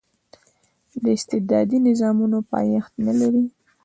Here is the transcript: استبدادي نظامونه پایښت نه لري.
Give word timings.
استبدادي 1.17 1.77
نظامونه 1.87 2.37
پایښت 2.51 2.93
نه 3.05 3.13
لري. 3.19 3.43